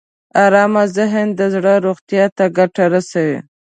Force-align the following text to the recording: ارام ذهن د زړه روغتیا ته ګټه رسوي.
ارام 0.43 0.73
ذهن 0.97 1.27
د 1.39 1.41
زړه 1.53 1.73
روغتیا 1.85 2.25
ته 2.37 2.45
ګټه 2.57 2.83
رسوي. 2.93 3.39